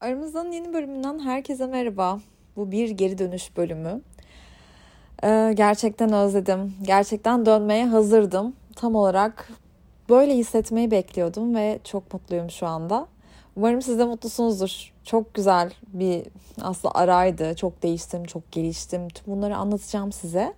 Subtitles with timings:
[0.00, 2.20] Aramızdan yeni bölümünden herkese merhaba.
[2.56, 4.00] Bu bir geri dönüş bölümü.
[5.24, 6.74] Ee, gerçekten özledim.
[6.82, 8.54] Gerçekten dönmeye hazırdım.
[8.76, 9.48] Tam olarak
[10.08, 13.06] böyle hissetmeyi bekliyordum ve çok mutluyum şu anda.
[13.56, 14.92] Umarım siz de mutlusunuzdur.
[15.04, 16.22] Çok güzel bir
[16.62, 17.56] aslında araydı.
[17.56, 19.08] Çok değiştim, çok geliştim.
[19.08, 20.54] Tüm bunları anlatacağım size.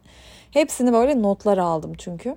[0.50, 2.36] Hepsini böyle notlar aldım çünkü.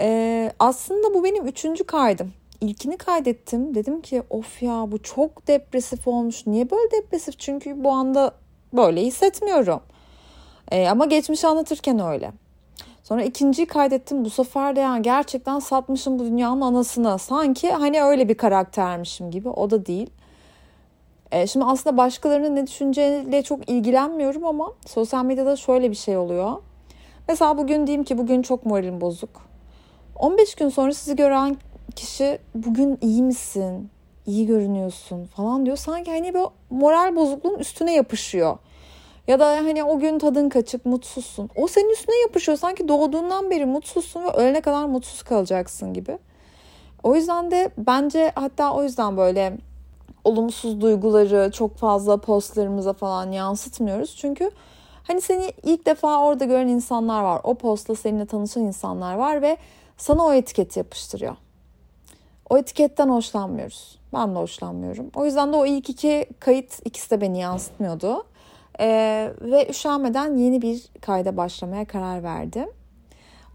[0.00, 2.32] Ee, aslında bu benim üçüncü kaydım.
[2.66, 3.74] İlkini kaydettim.
[3.74, 6.46] Dedim ki of ya bu çok depresif olmuş.
[6.46, 7.38] Niye böyle depresif?
[7.38, 8.32] Çünkü bu anda
[8.72, 9.80] böyle hissetmiyorum.
[10.72, 12.32] Ee, ama geçmişi anlatırken öyle.
[13.02, 14.24] Sonra ikinciyi kaydettim.
[14.24, 17.18] Bu sefer de yani gerçekten satmışım bu dünyanın anasını.
[17.18, 19.48] Sanki hani öyle bir karaktermişim gibi.
[19.48, 20.10] O da değil.
[21.32, 26.52] Ee, şimdi aslında başkalarının ne düşüneceğiyle çok ilgilenmiyorum ama sosyal medyada şöyle bir şey oluyor.
[27.28, 29.46] Mesela bugün diyeyim ki bugün çok moralim bozuk.
[30.18, 31.56] 15 gün sonra sizi gören
[31.96, 33.90] kişi bugün iyi misin?
[34.26, 35.76] İyi görünüyorsun falan diyor.
[35.76, 36.40] Sanki hani bir
[36.70, 38.58] moral bozukluğun üstüne yapışıyor.
[39.28, 41.50] Ya da hani o gün tadın kaçık, mutsuzsun.
[41.56, 42.58] O senin üstüne yapışıyor.
[42.58, 46.18] Sanki doğduğundan beri mutsuzsun ve ölene kadar mutsuz kalacaksın gibi.
[47.02, 49.58] O yüzden de bence hatta o yüzden böyle
[50.24, 54.16] olumsuz duyguları çok fazla postlarımıza falan yansıtmıyoruz.
[54.16, 54.50] Çünkü
[55.02, 57.40] hani seni ilk defa orada gören insanlar var.
[57.44, 59.56] O postla seninle tanışan insanlar var ve
[59.96, 61.36] sana o etiketi yapıştırıyor.
[62.50, 63.98] O etiketten hoşlanmıyoruz.
[64.14, 65.10] Ben de hoşlanmıyorum.
[65.14, 68.26] O yüzden de o ilk iki kayıt ikisi de beni yansıtmıyordu.
[68.80, 72.68] Ee, ve üşenmeden yeni bir kayda başlamaya karar verdim.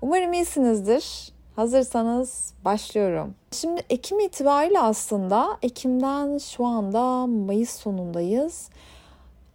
[0.02, 1.32] Umarım iyisinizdir.
[1.56, 3.36] Hazırsanız başlıyorum.
[3.52, 8.70] Şimdi Ekim itibariyle aslında Ekim'den şu anda Mayıs sonundayız.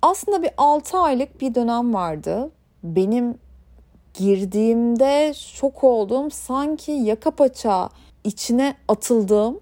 [0.02, 2.50] Aslında bir 6 aylık bir dönem vardı.
[2.82, 3.38] Benim
[4.14, 7.88] girdiğimde şok olduğum sanki yaka paça
[8.26, 9.60] içine atıldığım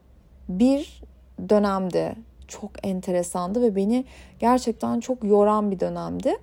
[0.48, 1.02] bir
[1.48, 2.14] dönemdi.
[2.48, 4.04] Çok enteresandı ve beni
[4.38, 6.36] gerçekten çok yoran bir dönemdi.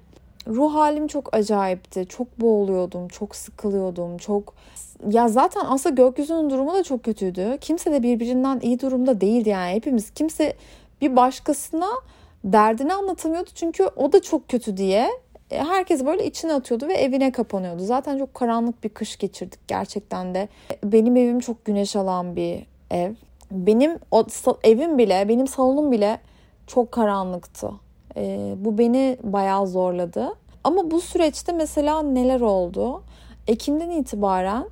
[0.48, 2.06] Ruh halim çok acayipti.
[2.10, 4.54] Çok boğuluyordum, çok sıkılıyordum, çok
[5.10, 7.58] ya zaten aslında gökyüzünün durumu da çok kötüydü.
[7.62, 9.72] Kimse de birbirinden iyi durumda değildi yani.
[9.72, 10.54] Hepimiz kimse
[11.02, 11.90] bir başkasına
[12.44, 15.10] derdini anlatamıyordu çünkü o da çok kötü diye
[15.52, 17.84] herkes böyle içine atıyordu ve evine kapanıyordu.
[17.84, 20.48] Zaten çok karanlık bir kış geçirdik gerçekten de.
[20.84, 23.14] Benim evim çok güneş alan bir ev.
[23.52, 24.26] Benim o
[24.64, 26.20] evim bile, benim salonum bile
[26.68, 27.72] çok karanlıktı.
[28.18, 30.34] E, bu beni bayağı zorladı.
[30.64, 33.04] Ama bu süreçte mesela neler oldu?
[33.48, 34.66] Ekim'den itibaren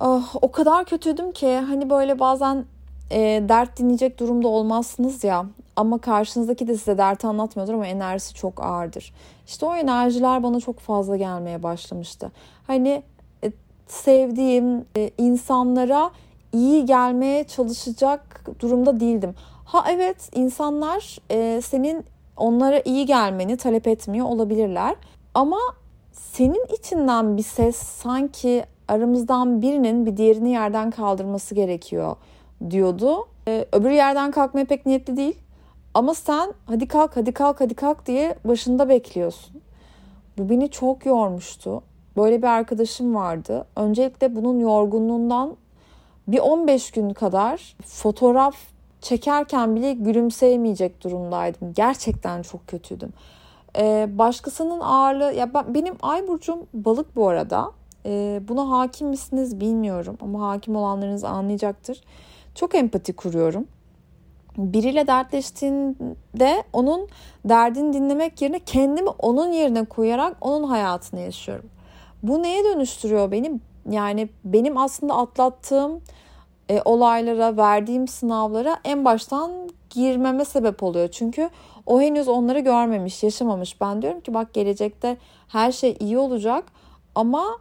[0.00, 2.64] oh, o kadar kötüydüm ki hani böyle bazen
[3.10, 5.46] e, dert dinleyecek durumda olmazsınız ya
[5.80, 9.14] ama karşınızdaki de size dert anlatmıyordur ama enerjisi çok ağırdır.
[9.46, 12.32] İşte o enerjiler bana çok fazla gelmeye başlamıştı.
[12.66, 13.02] Hani
[13.44, 13.52] e,
[13.86, 16.10] sevdiğim e, insanlara
[16.52, 19.34] iyi gelmeye çalışacak durumda değildim.
[19.64, 22.04] Ha evet insanlar e, senin
[22.36, 24.96] onlara iyi gelmeni talep etmiyor olabilirler.
[25.34, 25.58] Ama
[26.12, 32.16] senin içinden bir ses sanki aramızdan birinin bir diğerini yerden kaldırması gerekiyor
[32.70, 33.26] diyordu.
[33.72, 35.38] Öbür yerden kalkmaya pek niyetli değil.
[35.94, 39.60] Ama sen hadi kalk hadi kalk hadi kalk diye başında bekliyorsun.
[40.38, 41.82] Bu beni çok yormuştu.
[42.16, 43.66] Böyle bir arkadaşım vardı.
[43.76, 45.56] Öncelikle bunun yorgunluğundan
[46.28, 48.56] bir 15 gün kadar fotoğraf
[49.00, 51.72] çekerken bile gülümseyemeyecek durumdaydım.
[51.72, 53.12] Gerçekten çok kötüydüm.
[53.78, 57.72] Ee, başkasının ağırlığı ya ben, benim ay burcum balık bu arada.
[58.06, 62.00] Ee, buna hakim misiniz bilmiyorum ama hakim olanlarınız anlayacaktır.
[62.54, 63.66] Çok empati kuruyorum
[64.58, 67.08] biriyle dertleştiğinde onun
[67.44, 71.70] derdini dinlemek yerine kendimi onun yerine koyarak onun hayatını yaşıyorum.
[72.22, 73.60] Bu neye dönüştürüyor beni?
[73.90, 76.00] Yani benim aslında atlattığım
[76.68, 79.50] e, olaylara, verdiğim sınavlara en baştan
[79.90, 81.08] girmeme sebep oluyor.
[81.08, 81.50] Çünkü
[81.86, 83.80] o henüz onları görmemiş, yaşamamış.
[83.80, 85.16] Ben diyorum ki bak gelecekte
[85.48, 86.64] her şey iyi olacak
[87.14, 87.58] ama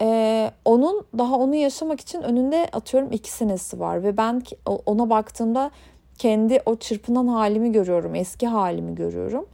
[0.00, 4.42] ee, onun daha onu yaşamak için önünde atıyorum iki senesi var ve ben
[4.86, 5.70] ona baktığımda
[6.18, 9.46] kendi o çırpınan halimi görüyorum, eski halimi görüyorum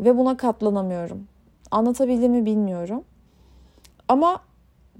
[0.00, 1.26] ve buna katlanamıyorum.
[1.70, 3.04] Anlatabildiğimi bilmiyorum.
[4.08, 4.40] Ama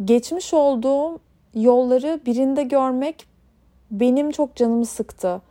[0.04, 1.18] geçmiş olduğum
[1.54, 3.26] yolları birinde görmek
[3.90, 5.42] benim çok canımı sıktı.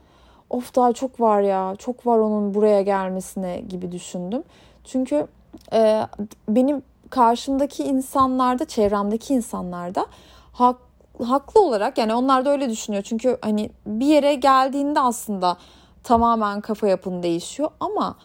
[0.50, 4.44] Of daha çok var ya, çok var onun buraya gelmesine gibi düşündüm.
[4.84, 5.28] Çünkü
[5.74, 6.02] e,
[6.50, 10.06] benim karşımdaki insanlarda, çevremdeki insanlarda
[10.54, 10.78] hak
[11.24, 13.04] haklı olarak yani onlar da öyle düşünüyor.
[13.04, 15.58] Çünkü hani bir yere geldiğinde aslında
[16.04, 18.16] tamamen kafa yapın değişiyor ama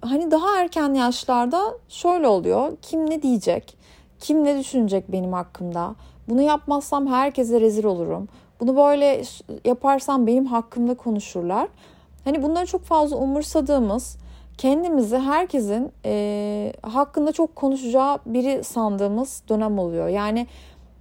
[0.00, 2.76] hani daha erken yaşlarda şöyle oluyor.
[2.82, 3.76] Kim ne diyecek?
[4.20, 5.94] Kim ne düşünecek benim hakkımda?
[6.28, 8.28] Bunu yapmazsam herkese rezil olurum.
[8.60, 9.22] Bunu böyle
[9.64, 11.68] yaparsam benim hakkımda konuşurlar.
[12.24, 14.16] Hani bunları çok fazla umursadığımız
[14.58, 20.08] kendimizi herkesin e, hakkında çok konuşacağı biri sandığımız dönem oluyor.
[20.08, 20.46] Yani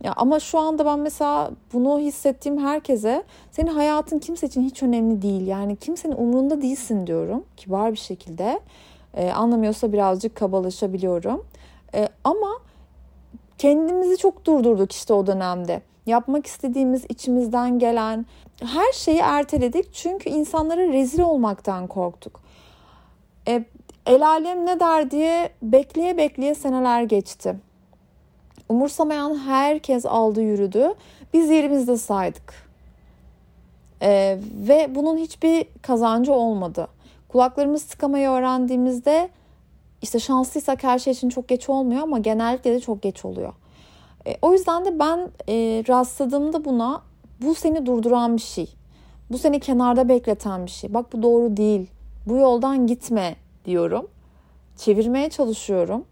[0.03, 5.21] ya ama şu anda ben mesela bunu hissettiğim herkese senin hayatın kimse için hiç önemli
[5.21, 5.47] değil.
[5.47, 8.59] Yani kimsenin umrunda değilsin diyorum kibar bir şekilde.
[9.13, 11.45] E, anlamıyorsa birazcık kabalaşabiliyorum.
[11.95, 12.49] E, ama
[13.57, 15.81] kendimizi çok durdurduk işte o dönemde.
[16.05, 18.25] Yapmak istediğimiz içimizden gelen
[18.61, 19.93] her şeyi erteledik.
[19.93, 22.41] Çünkü insanlara rezil olmaktan korktuk.
[23.47, 23.65] E,
[24.05, 27.55] el alem ne der diye bekleye bekleye seneler geçti.
[28.69, 30.93] Umursamayan herkes aldı yürüdü.
[31.33, 32.53] Biz yerimizde saydık.
[34.01, 34.37] Ee,
[34.67, 36.87] ve bunun hiçbir kazancı olmadı.
[37.29, 39.29] Kulaklarımız tıkamayı öğrendiğimizde
[40.01, 43.53] işte şanslıysak her şey için çok geç olmuyor ama genellikle de çok geç oluyor.
[44.27, 47.01] E, o yüzden de ben e, rastladığımda buna
[47.41, 48.69] bu seni durduran bir şey.
[49.31, 50.93] Bu seni kenarda bekleten bir şey.
[50.93, 51.87] Bak bu doğru değil.
[52.27, 53.35] Bu yoldan gitme
[53.65, 54.07] diyorum.
[54.77, 56.05] Çevirmeye çalışıyorum.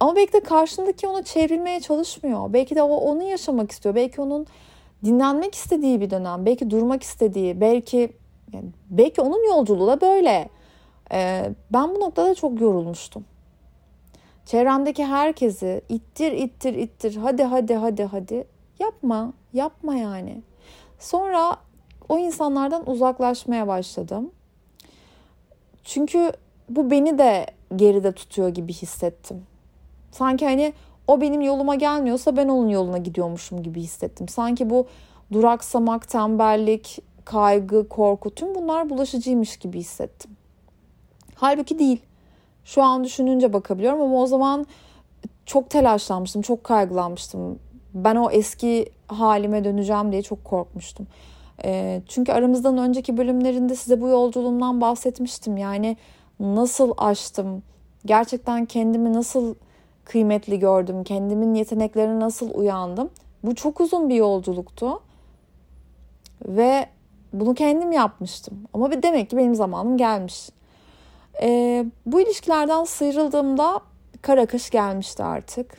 [0.00, 2.52] Ama belki de karşındaki onu çevrilmeye çalışmıyor.
[2.52, 3.94] Belki de o onu yaşamak istiyor.
[3.94, 4.46] Belki onun
[5.04, 6.46] dinlenmek istediği bir dönem.
[6.46, 7.60] Belki durmak istediği.
[7.60, 8.12] Belki
[8.52, 10.48] yani belki onun yolculuğu da böyle.
[11.12, 13.24] Ee, ben bu noktada çok yorulmuştum.
[14.46, 18.44] Çevremdeki herkesi ittir ittir ittir hadi hadi hadi hadi
[18.78, 20.42] yapma yapma yani.
[20.98, 21.56] Sonra
[22.08, 24.30] o insanlardan uzaklaşmaya başladım.
[25.84, 26.32] Çünkü
[26.68, 29.46] bu beni de geride tutuyor gibi hissettim.
[30.14, 30.72] Sanki hani
[31.08, 34.28] o benim yoluma gelmiyorsa ben onun yoluna gidiyormuşum gibi hissettim.
[34.28, 34.86] Sanki bu
[35.32, 40.30] duraksamak, tembellik, kaygı, korku tüm bunlar bulaşıcıymış gibi hissettim.
[41.34, 42.02] Halbuki değil.
[42.64, 44.66] Şu an düşününce bakabiliyorum ama o zaman
[45.46, 47.58] çok telaşlanmıştım, çok kaygılanmıştım.
[47.94, 51.06] Ben o eski halime döneceğim diye çok korkmuştum.
[51.64, 55.56] E, çünkü aramızdan önceki bölümlerinde size bu yolculuğumdan bahsetmiştim.
[55.56, 55.96] Yani
[56.40, 57.62] nasıl aştım,
[58.06, 59.54] gerçekten kendimi nasıl
[60.04, 63.10] kıymetli gördüm, kendimin yeteneklerine nasıl uyandım.
[63.42, 65.00] Bu çok uzun bir yolculuktu.
[66.46, 66.86] Ve
[67.32, 68.58] bunu kendim yapmıştım.
[68.74, 70.50] Ama demek ki benim zamanım gelmiş.
[71.42, 73.80] Ee, bu ilişkilerden sıyrıldığımda
[74.22, 75.76] kara kış gelmişti artık.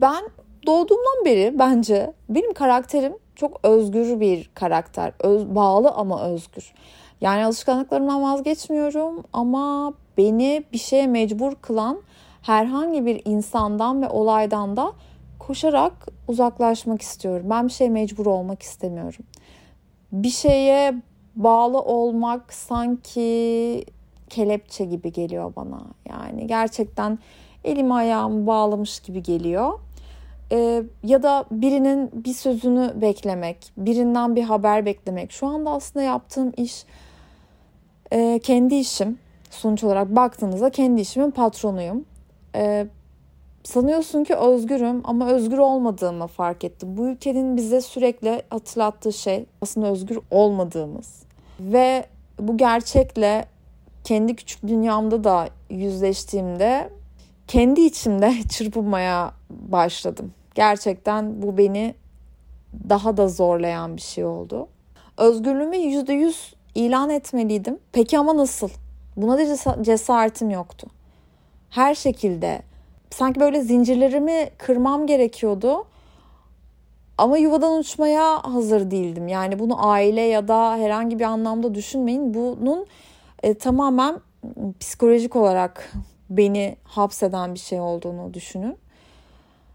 [0.00, 0.24] Ben
[0.66, 5.12] doğduğumdan beri bence benim karakterim çok özgür bir karakter.
[5.20, 6.72] Öz, bağlı ama özgür.
[7.20, 11.98] Yani alışkanlıklarımdan vazgeçmiyorum ama beni bir şeye mecbur kılan
[12.46, 14.92] herhangi bir insandan ve olaydan da
[15.38, 15.92] koşarak
[16.28, 17.46] uzaklaşmak istiyorum.
[17.50, 19.24] Ben bir şeye mecbur olmak istemiyorum.
[20.12, 20.94] Bir şeye
[21.36, 23.84] bağlı olmak sanki
[24.30, 25.80] kelepçe gibi geliyor bana.
[26.08, 27.18] Yani gerçekten
[27.64, 29.78] elimi ayağımı bağlamış gibi geliyor.
[30.52, 35.32] Ee, ya da birinin bir sözünü beklemek, birinden bir haber beklemek.
[35.32, 36.84] Şu anda aslında yaptığım iş
[38.12, 39.18] e, kendi işim.
[39.50, 42.04] Sonuç olarak baktığınızda kendi işimin patronuyum.
[42.56, 42.86] Ee,
[43.64, 46.96] sanıyorsun ki özgürüm ama özgür olmadığımı fark ettim.
[46.96, 51.22] Bu ülkenin bize sürekli hatırlattığı şey aslında özgür olmadığımız.
[51.60, 52.06] Ve
[52.40, 53.44] bu gerçekle
[54.04, 56.90] kendi küçük dünyamda da yüzleştiğimde
[57.48, 60.32] kendi içimde çırpınmaya başladım.
[60.54, 61.94] Gerçekten bu beni
[62.88, 64.68] daha da zorlayan bir şey oldu.
[65.18, 67.78] Özgürlüğümü yüzde yüz ilan etmeliydim.
[67.92, 68.68] Peki ama nasıl?
[69.16, 70.86] Buna da cesaretim yoktu.
[71.70, 72.62] Her şekilde
[73.10, 75.86] sanki böyle zincirlerimi kırmam gerekiyordu.
[77.18, 79.28] Ama yuvadan uçmaya hazır değildim.
[79.28, 82.34] Yani bunu aile ya da herhangi bir anlamda düşünmeyin.
[82.34, 82.86] Bunun
[83.42, 84.20] e, tamamen
[84.80, 85.92] psikolojik olarak
[86.30, 88.76] beni hapseden bir şey olduğunu düşünün.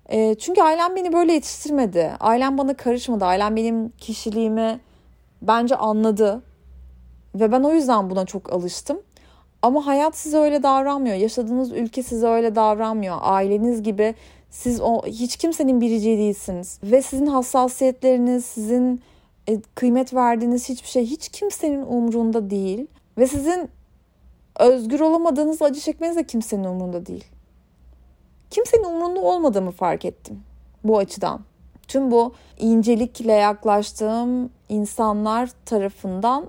[0.10, 2.12] E, çünkü ailem beni böyle yetiştirmedi.
[2.20, 3.26] Ailem bana karışmadı.
[3.26, 4.80] Ailem benim kişiliğimi
[5.42, 6.42] bence anladı.
[7.36, 9.02] Ve ben o yüzden buna çok alıştım.
[9.62, 11.16] Ama hayat size öyle davranmıyor.
[11.16, 13.18] Yaşadığınız ülke size öyle davranmıyor.
[13.22, 14.16] Aileniz gibi
[14.50, 16.80] siz o hiç kimsenin biriciği değilsiniz.
[16.84, 19.02] Ve sizin hassasiyetleriniz, sizin
[19.48, 22.88] e, kıymet verdiğiniz hiçbir şey hiç kimsenin umrunda değil.
[23.18, 23.70] Ve sizin
[24.60, 27.26] özgür olamadığınız acı çekmeniz de kimsenin umrunda değil.
[28.50, 30.44] Kimsenin umrunda olmadığımı fark ettim
[30.84, 31.42] bu açıdan.
[31.88, 36.46] Tüm bu incelikle yaklaştığım insanlar tarafından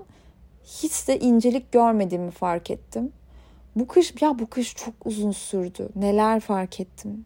[0.65, 3.11] hiç de incelik görmediğimi fark ettim.
[3.75, 5.89] Bu kış ya bu kış çok uzun sürdü.
[5.95, 7.25] Neler fark ettim.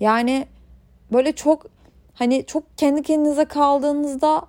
[0.00, 0.46] Yani
[1.12, 1.66] böyle çok
[2.14, 4.42] hani çok kendi kendinize kaldığınızda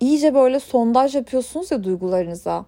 [0.00, 2.64] iyice böyle sondaj yapıyorsunuz ya duygularınıza.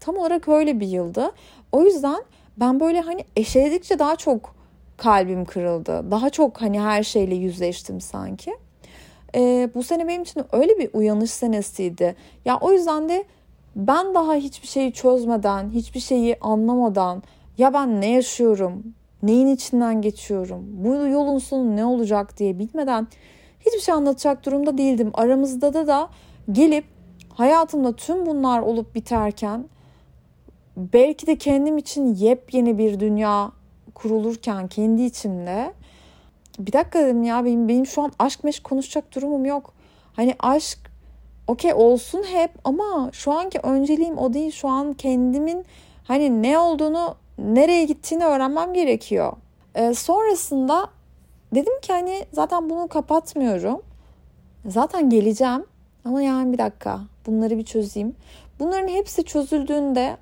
[0.00, 1.32] Tam olarak öyle bir yıldı.
[1.72, 2.24] O yüzden
[2.56, 4.54] ben böyle hani eşeledikçe daha çok
[4.96, 6.10] kalbim kırıldı.
[6.10, 8.56] Daha çok hani her şeyle yüzleştim sanki.
[9.34, 12.16] Ee, bu sene benim için öyle bir uyanış senesiydi.
[12.44, 13.24] Ya o yüzden de
[13.78, 17.22] ben daha hiçbir şeyi çözmeden, hiçbir şeyi anlamadan
[17.58, 18.94] Ya ben ne yaşıyorum?
[19.22, 20.64] Neyin içinden geçiyorum?
[20.70, 23.08] Bu yolun sonu ne olacak diye bilmeden
[23.60, 25.10] hiçbir şey anlatacak durumda değildim.
[25.14, 26.08] Aramızda da da
[26.52, 26.84] gelip
[27.34, 29.64] hayatımda tüm bunlar olup biterken
[30.76, 33.52] belki de kendim için yepyeni bir dünya
[33.94, 35.72] kurulurken kendi içimde
[36.58, 39.74] bir dakika dedim ya benim, benim şu an aşk meşk konuşacak durumum yok.
[40.12, 40.78] Hani aşk
[41.48, 44.52] okey olsun hep ama şu anki önceliğim o değil.
[44.52, 45.64] Şu an kendimin
[46.04, 49.32] hani ne olduğunu nereye gittiğini öğrenmem gerekiyor.
[49.74, 50.86] Ee, sonrasında
[51.54, 53.82] dedim ki hani zaten bunu kapatmıyorum.
[54.66, 55.64] Zaten geleceğim
[56.04, 58.14] ama yani bir dakika bunları bir çözeyim.
[58.60, 60.16] Bunların hepsi çözüldüğünde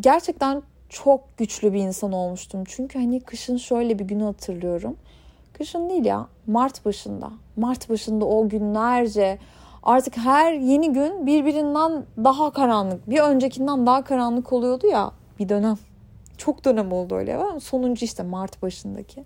[0.00, 2.64] gerçekten çok güçlü bir insan olmuştum.
[2.68, 4.96] Çünkü hani kışın şöyle bir günü hatırlıyorum.
[5.52, 7.30] Kışın değil ya Mart başında.
[7.56, 9.38] Mart başında o günlerce
[9.82, 13.10] artık her yeni gün birbirinden daha karanlık.
[13.10, 15.78] Bir öncekinden daha karanlık oluyordu ya bir dönem.
[16.38, 17.60] Çok dönem oldu öyle.
[17.60, 19.24] Sonuncu işte Mart başındaki.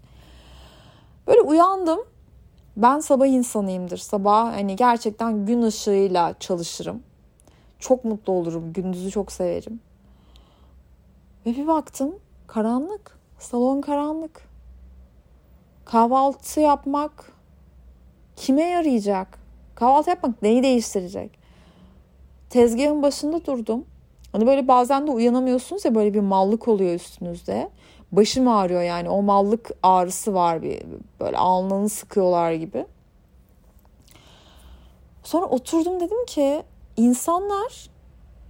[1.27, 1.99] Böyle uyandım.
[2.77, 3.99] Ben sabah insanıyımdır.
[3.99, 7.03] Sabah hani gerçekten gün ışığıyla çalışırım.
[7.79, 8.73] Çok mutlu olurum.
[8.73, 9.81] Gündüzü çok severim.
[11.47, 12.15] Ve bir baktım
[12.47, 13.19] karanlık.
[13.39, 14.49] Salon karanlık.
[15.85, 17.33] Kahvaltı yapmak
[18.37, 19.42] kime yarayacak?
[19.83, 21.31] Kahvaltı yapmak neyi değiştirecek?
[22.51, 23.85] Tezgahın başında durdum.
[24.33, 27.71] Hani böyle bazen de uyanamıyorsunuz ya böyle bir mallık oluyor üstünüzde.
[28.13, 30.83] Başım ağrıyor yani o mallık ağrısı var bir
[31.21, 32.87] böyle alnını sıkıyorlar gibi.
[35.23, 36.63] Sonra oturdum dedim ki
[36.97, 37.91] insanlar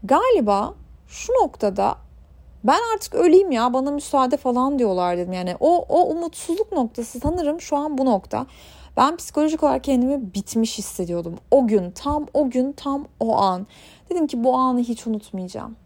[0.05, 0.75] galiba
[1.09, 1.95] şu noktada
[2.65, 5.33] ben artık öleyim ya bana müsaade falan diyorlar dedim.
[5.33, 8.47] Yani o, o umutsuzluk noktası sanırım şu an bu nokta.
[8.97, 11.39] Ben psikolojik olarak kendimi bitmiş hissediyordum.
[11.51, 13.67] O gün, tam o gün, tam o an.
[14.11, 15.77] Dedim ki bu anı hiç unutmayacağım.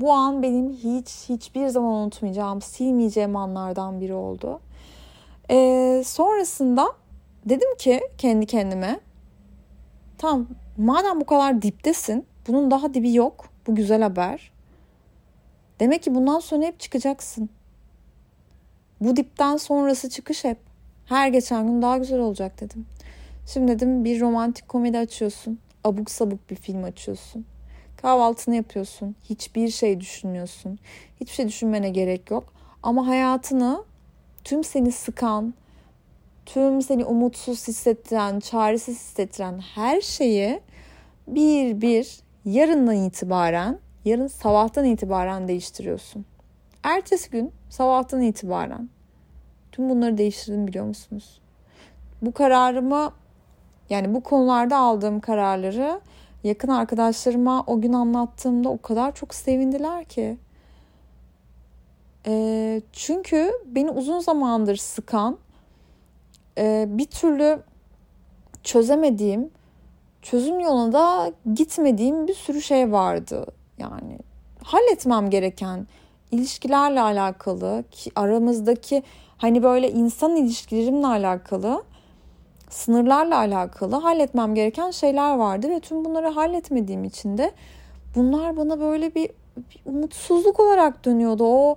[0.00, 4.60] Bu an benim hiç hiçbir zaman unutmayacağım, silmeyeceğim anlardan biri oldu.
[5.50, 6.86] Ee, sonrasında
[7.46, 9.00] dedim ki kendi kendime
[10.18, 13.48] tamam madem bu kadar diptesin bunun daha dibi yok.
[13.66, 14.52] Bu güzel haber.
[15.80, 17.48] Demek ki bundan sonra hep çıkacaksın.
[19.00, 20.65] Bu dipten sonrası çıkış hep.
[21.06, 22.86] Her geçen gün daha güzel olacak dedim.
[23.46, 25.58] Şimdi dedim bir romantik komedi açıyorsun.
[25.84, 27.46] Abuk sabuk bir film açıyorsun.
[27.96, 29.16] Kahvaltını yapıyorsun.
[29.24, 30.78] Hiçbir şey düşünmüyorsun.
[31.20, 32.52] Hiçbir şey düşünmene gerek yok.
[32.82, 33.84] Ama hayatını
[34.44, 35.54] tüm seni sıkan,
[36.46, 40.60] tüm seni umutsuz hissettiren, çaresiz hissettiren her şeyi
[41.28, 46.26] bir bir yarından itibaren, yarın sabahtan itibaren değiştiriyorsun.
[46.82, 48.88] Ertesi gün sabahtan itibaren
[49.76, 51.40] tüm bunları değiştirdim biliyor musunuz?
[52.22, 53.12] Bu kararımı
[53.90, 56.00] yani bu konularda aldığım kararları
[56.44, 60.38] yakın arkadaşlarıma o gün anlattığımda o kadar çok sevindiler ki.
[62.26, 65.38] E, çünkü beni uzun zamandır sıkan
[66.58, 67.62] e, bir türlü
[68.62, 69.50] çözemediğim,
[70.22, 73.46] çözüm yolunda gitmediğim bir sürü şey vardı.
[73.78, 74.18] Yani
[74.64, 75.86] halletmem gereken
[76.30, 79.02] ilişkilerle alakalı ki aramızdaki
[79.38, 81.82] hani böyle insan ilişkilerimle alakalı
[82.70, 87.52] sınırlarla alakalı halletmem gereken şeyler vardı ve tüm bunları halletmediğim için de
[88.14, 91.44] bunlar bana böyle bir, bir umutsuzluk olarak dönüyordu.
[91.44, 91.76] O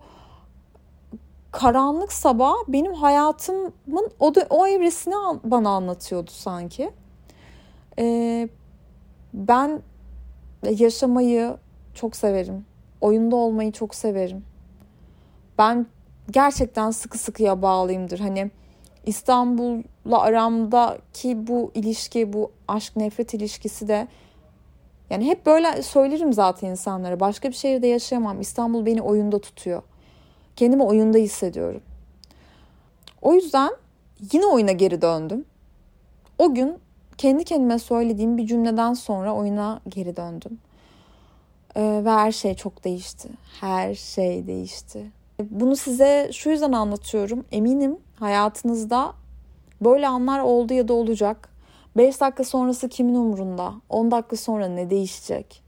[1.52, 5.14] karanlık sabah benim hayatımın o, da, o evresini
[5.44, 6.92] bana anlatıyordu sanki.
[8.00, 8.50] Ee,
[9.34, 9.82] ben
[10.70, 11.58] yaşamayı
[11.94, 12.66] çok severim.
[13.02, 14.46] Oyunda olmayı çok severim.
[15.58, 15.86] Ben
[16.32, 18.20] gerçekten sıkı sıkıya bağlıyımdır.
[18.20, 18.52] Hani
[19.06, 24.08] İstanbul'la aramdaki bu ilişki, bu aşk nefret ilişkisi de
[25.10, 27.20] yani hep böyle söylerim zaten insanlara.
[27.20, 28.42] Başka bir şehirde yaşayamam.
[28.42, 29.82] İstanbul beni oyunda tutuyor.
[30.56, 31.82] Kendimi oyunda hissediyorum.
[33.22, 33.72] O yüzden
[34.34, 35.46] yine oyuna geri döndüm.
[36.38, 36.78] O gün
[37.18, 40.60] kendi kendime söylediğim bir cümleden sonra oyuna geri döndüm.
[41.76, 43.30] Ee, ve her şey çok değişti.
[43.62, 45.12] Her şey değişti.
[45.40, 47.46] Bunu size şu yüzden anlatıyorum.
[47.52, 49.14] Eminim hayatınızda
[49.82, 51.50] böyle anlar oldu ya da olacak.
[51.98, 53.74] 5 dakika sonrası kimin umurunda?
[53.90, 55.64] 10 dakika sonra ne değişecek?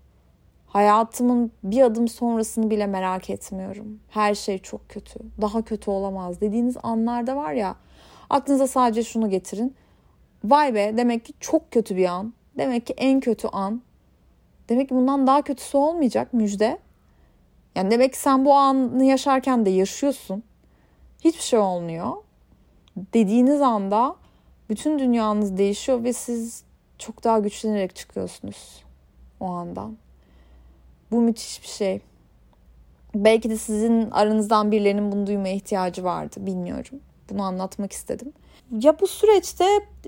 [0.68, 4.00] Hayatımın bir adım sonrasını bile merak etmiyorum.
[4.10, 5.20] Her şey çok kötü.
[5.42, 7.76] Daha kötü olamaz dediğiniz anlarda var ya
[8.30, 9.76] aklınıza sadece şunu getirin.
[10.44, 12.34] Vay be demek ki çok kötü bir an.
[12.58, 13.82] Demek ki en kötü an.
[14.70, 16.80] Demek ki bundan daha kötüsü olmayacak müjde.
[17.76, 20.44] Yani demek ki sen bu anı yaşarken de yaşıyorsun.
[21.24, 22.12] Hiçbir şey olmuyor.
[23.14, 24.16] Dediğiniz anda
[24.70, 26.64] bütün dünyanız değişiyor ve siz
[26.98, 28.84] çok daha güçlenerek çıkıyorsunuz
[29.40, 29.98] o andan.
[31.12, 32.02] Bu müthiş bir şey.
[33.16, 36.36] Belki de sizin aranızdan birilerinin bunu duymaya ihtiyacı vardı.
[36.40, 37.00] Bilmiyorum.
[37.30, 38.34] Bunu anlatmak istedim.
[38.72, 39.66] Ya bu süreçte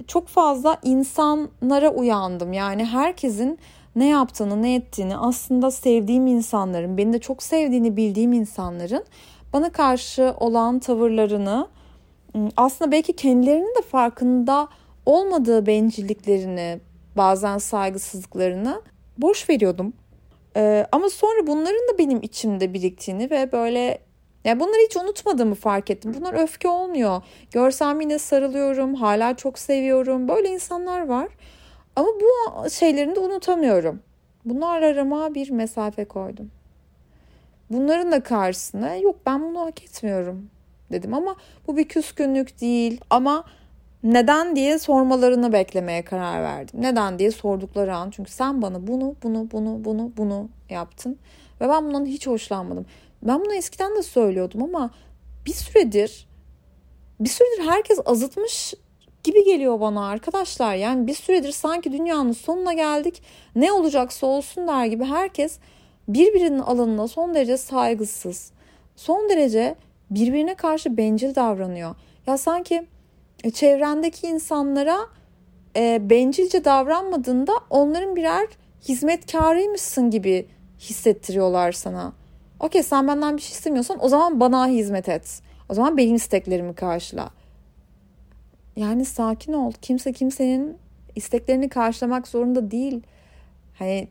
[0.08, 2.54] çok fazla insanlara uyandım.
[2.54, 3.60] Yani herkesin
[3.96, 9.04] ne yaptığını, ne ettiğini, aslında sevdiğim insanların, beni de çok sevdiğini bildiğim insanların
[9.54, 11.68] bana karşı olan tavırlarını,
[12.58, 14.68] aslında belki kendilerinin de farkında
[15.06, 16.80] olmadığı bencilliklerini,
[17.18, 18.82] bazen saygısızlıklarını
[19.18, 19.94] boş veriyordum.
[20.56, 24.00] Ee, ama sonra bunların da benim içimde biriktiğini ve böyle
[24.44, 26.16] yani bunları hiç unutmadığımı fark ettim.
[26.20, 27.22] Bunlar öfke olmuyor.
[27.52, 30.28] Görsem yine sarılıyorum, hala çok seviyorum.
[30.28, 31.28] Böyle insanlar var.
[31.96, 34.00] Ama bu şeylerini de unutamıyorum.
[34.46, 36.52] Bunlar arama bir mesafe koydum.
[37.70, 40.50] Bunların da karşısına yok ben bunu hak etmiyorum
[40.92, 41.36] dedim ama
[41.68, 43.44] bu bir küskünlük değil ama
[44.04, 46.82] neden diye sormalarını beklemeye karar verdim.
[46.82, 51.18] Neden diye sordukları an çünkü sen bana bunu bunu bunu bunu bunu yaptın
[51.62, 52.86] ve ben bundan hiç hoşlanmadım.
[53.24, 54.92] Ben bunu eskiden de söylüyordum ama
[55.46, 56.28] bir süredir
[57.20, 58.74] bir süredir herkes azıtmış
[59.24, 60.76] gibi geliyor bana arkadaşlar.
[60.76, 63.22] Yani bir süredir sanki dünyanın sonuna geldik.
[63.56, 65.60] Ne olacaksa olsun der gibi herkes
[66.08, 68.52] birbirinin alanına son derece saygısız.
[68.96, 69.76] Son derece
[70.10, 71.96] birbirine karşı bencil davranıyor.
[72.28, 72.88] Ya sanki
[73.44, 74.98] e, çevrendeki insanlara
[75.76, 78.48] e, bencilce davranmadığında onların birer
[78.88, 80.48] hizmetkarıymışsın gibi
[80.80, 82.14] hissettiriyorlar sana.
[82.60, 85.42] Okey sen benden bir şey istemiyorsan o zaman bana hizmet et.
[85.70, 87.30] O zaman benim isteklerimi karşıla.
[88.76, 89.72] Yani sakin ol.
[89.82, 90.78] Kimse kimsenin
[91.16, 93.02] isteklerini karşılamak zorunda değil.
[93.80, 94.08] Hani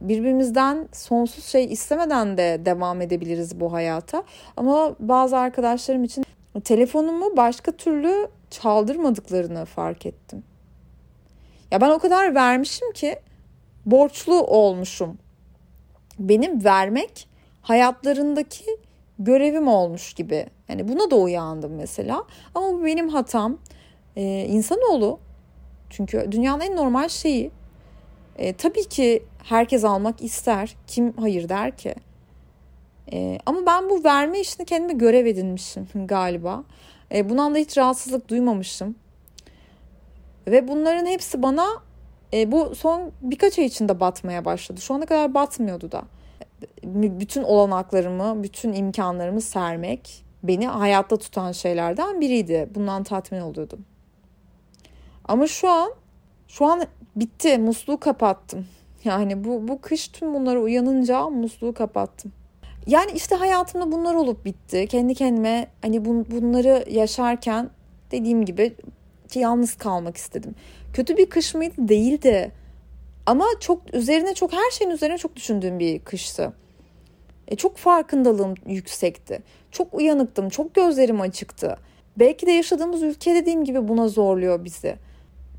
[0.00, 4.24] birbirimizden sonsuz şey istemeden de devam edebiliriz bu hayata.
[4.56, 6.24] Ama bazı arkadaşlarım için
[6.64, 10.44] telefonumu başka türlü çaldırmadıklarını fark ettim.
[11.70, 13.18] Ya ben o kadar vermişim ki
[13.86, 15.18] borçlu olmuşum.
[16.18, 17.28] Benim vermek
[17.62, 18.64] hayatlarındaki
[19.18, 20.46] görevim olmuş gibi.
[20.68, 22.24] Yani buna da uyandım mesela.
[22.54, 23.58] Ama bu benim hatam.
[24.16, 25.18] Ee, insanoğlu
[25.90, 27.50] çünkü dünyanın en normal şeyi.
[28.38, 30.76] Ee, tabii ki herkes almak ister.
[30.86, 31.94] Kim hayır der ki?
[33.12, 36.64] Ee, ama ben bu verme işini kendime görev edinmişim galiba.
[37.14, 38.94] Ee, bundan da hiç rahatsızlık duymamışım.
[40.46, 41.66] Ve bunların hepsi bana
[42.32, 44.80] e, bu son birkaç ay içinde batmaya başladı.
[44.80, 46.02] Şu ana kadar batmıyordu da.
[46.84, 52.68] Bütün olanaklarımı, bütün imkanlarımı sermek beni hayatta tutan şeylerden biriydi.
[52.74, 53.84] Bundan tatmin oluyordum.
[55.24, 55.92] Ama şu an
[56.48, 56.82] şu an
[57.16, 57.58] bitti.
[57.58, 58.66] Musluğu kapattım.
[59.04, 62.32] Yani bu bu kış tüm bunlara uyanınca musluğu kapattım.
[62.86, 64.86] Yani işte hayatımda bunlar olup bitti.
[64.86, 67.70] Kendi kendime hani bun, bunları yaşarken
[68.10, 68.76] dediğim gibi
[69.34, 70.54] yalnız kalmak istedim.
[70.92, 71.74] Kötü bir kış mıydı?
[71.78, 72.52] Değildi.
[73.28, 76.52] Ama çok üzerine çok her şeyin üzerine çok düşündüğüm bir kıştı.
[77.48, 79.42] E, çok farkındalığım yüksekti.
[79.70, 80.48] Çok uyanıktım.
[80.48, 81.76] Çok gözlerim açıktı.
[82.18, 84.96] Belki de yaşadığımız ülke dediğim gibi buna zorluyor bizi.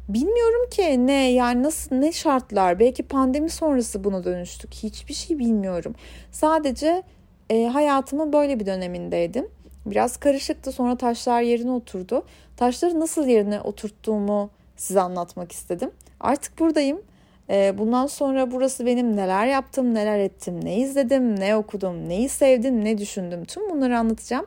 [0.10, 5.95] Bilmiyorum ki ne yani nasıl ne şartlar belki pandemi sonrası buna dönüştük hiçbir şey bilmiyorum.
[6.32, 7.03] Sadece
[7.49, 9.47] e, hayatımın böyle bir dönemindeydim.
[9.86, 12.25] Biraz karışıktı sonra taşlar yerine oturdu.
[12.58, 15.91] Taşları nasıl yerine oturttuğumu size anlatmak istedim.
[16.19, 17.01] Artık buradayım.
[17.50, 22.86] E, bundan sonra burası benim neler yaptım, neler ettim, ne izledim, ne okudum, neyi sevdim,
[22.86, 23.46] ne düşündüm.
[23.46, 24.46] Tüm bunları anlatacağım.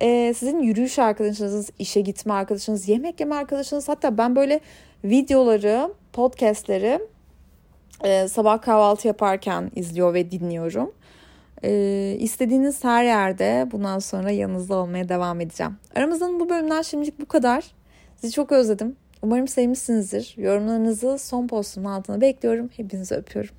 [0.00, 4.60] E, sizin yürüyüş arkadaşınız, işe gitme arkadaşınız, yemek yeme arkadaşınız hatta ben böyle
[5.04, 7.00] videoları, podcastleri
[8.04, 10.92] e, sabah kahvaltı yaparken izliyor ve dinliyorum.
[11.64, 15.76] E, istediğiniz her yerde bundan sonra yanınızda olmaya devam edeceğim.
[15.94, 17.64] Aramızdan bu bölümden şimdilik bu kadar.
[18.16, 18.96] Sizi çok özledim.
[19.22, 20.34] Umarım sevmişsinizdir.
[20.36, 22.70] Yorumlarınızı son postumun altına bekliyorum.
[22.76, 23.54] Hepinizi öpüyorum.